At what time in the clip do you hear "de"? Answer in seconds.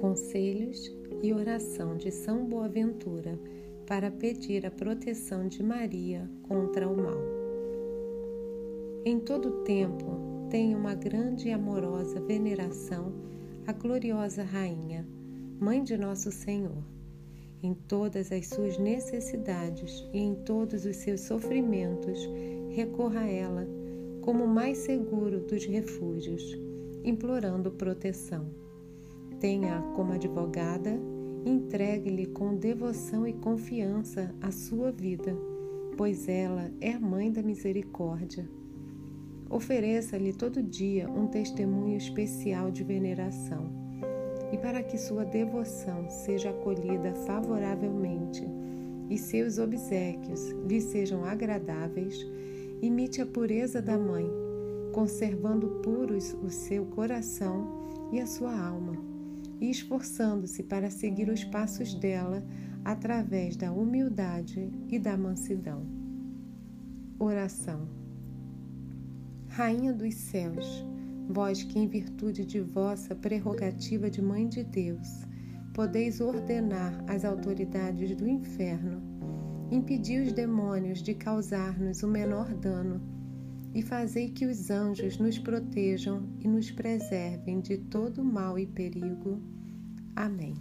1.96-2.10, 5.48-5.62, 15.82-15.96, 42.70-42.82, 72.44-72.60, 74.10-74.20, 74.48-74.62, 81.02-81.14, 87.60-87.76